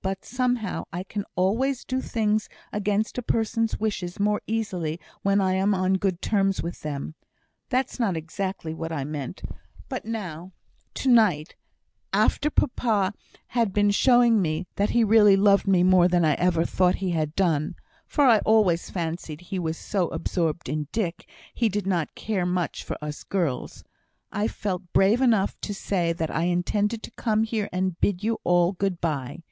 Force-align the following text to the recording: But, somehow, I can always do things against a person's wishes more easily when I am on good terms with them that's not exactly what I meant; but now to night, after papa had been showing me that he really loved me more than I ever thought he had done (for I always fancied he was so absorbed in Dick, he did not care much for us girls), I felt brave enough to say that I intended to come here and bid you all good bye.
But, 0.03 0.25
somehow, 0.25 0.85
I 0.91 1.03
can 1.03 1.25
always 1.35 1.85
do 1.85 2.01
things 2.01 2.49
against 2.73 3.19
a 3.19 3.21
person's 3.21 3.79
wishes 3.79 4.19
more 4.19 4.41
easily 4.47 4.99
when 5.21 5.39
I 5.39 5.53
am 5.53 5.75
on 5.75 5.93
good 5.99 6.23
terms 6.23 6.63
with 6.63 6.81
them 6.81 7.13
that's 7.69 7.99
not 7.99 8.17
exactly 8.17 8.73
what 8.73 8.91
I 8.91 9.03
meant; 9.03 9.43
but 9.89 10.03
now 10.03 10.53
to 10.95 11.07
night, 11.07 11.53
after 12.11 12.49
papa 12.49 13.13
had 13.49 13.73
been 13.73 13.91
showing 13.91 14.41
me 14.41 14.65
that 14.75 14.89
he 14.89 15.03
really 15.03 15.35
loved 15.35 15.67
me 15.67 15.83
more 15.83 16.07
than 16.07 16.25
I 16.25 16.33
ever 16.33 16.65
thought 16.65 16.95
he 16.95 17.11
had 17.11 17.35
done 17.35 17.75
(for 18.07 18.25
I 18.25 18.39
always 18.39 18.89
fancied 18.89 19.39
he 19.41 19.59
was 19.59 19.77
so 19.77 20.07
absorbed 20.07 20.67
in 20.67 20.87
Dick, 20.91 21.27
he 21.53 21.69
did 21.69 21.85
not 21.85 22.15
care 22.15 22.47
much 22.47 22.83
for 22.83 22.97
us 23.03 23.23
girls), 23.23 23.83
I 24.31 24.47
felt 24.47 24.93
brave 24.93 25.21
enough 25.21 25.61
to 25.61 25.75
say 25.75 26.11
that 26.11 26.31
I 26.35 26.45
intended 26.45 27.03
to 27.03 27.11
come 27.11 27.43
here 27.43 27.69
and 27.71 28.01
bid 28.01 28.23
you 28.23 28.39
all 28.43 28.71
good 28.71 28.99
bye. 28.99 29.37